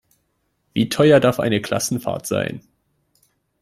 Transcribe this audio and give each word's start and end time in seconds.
Wie 0.73 0.89
teuer 0.89 1.19
darf 1.19 1.39
eine 1.39 1.61
Klassenfahrt 1.61 2.25
sein? 2.25 2.61